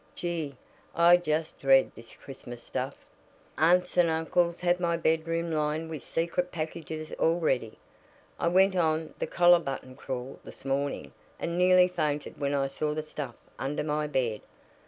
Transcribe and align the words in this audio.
Gee 0.15 0.57
I 0.95 1.17
just 1.17 1.59
dread 1.59 1.91
this 1.93 2.13
Christmas 2.13 2.63
stuff. 2.63 2.97
Aunts 3.55 3.97
and 3.97 4.09
uncles 4.09 4.61
have 4.61 4.79
my 4.79 4.97
bedroom 4.97 5.51
lined 5.51 5.91
with 5.91 6.01
'secret 6.01 6.51
packages' 6.51 7.13
already. 7.19 7.77
I 8.39 8.47
went 8.47 8.75
on 8.75 9.13
the 9.19 9.27
'collar 9.27 9.59
button 9.59 9.95
crawl' 9.95 10.39
this 10.43 10.65
morning, 10.65 11.13
and 11.39 11.55
nearly 11.55 11.87
fainted 11.87 12.39
when 12.39 12.55
I 12.55 12.65
saw 12.65 12.95
the 12.95 13.03
stuff 13.03 13.35
under 13.59 13.83
my 13.83 14.07
bed. 14.07 14.41